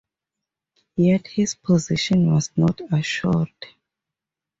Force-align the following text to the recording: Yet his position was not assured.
Yet 0.95 1.27
his 1.27 1.53
position 1.53 2.33
was 2.33 2.49
not 2.57 2.81
assured. 2.91 3.53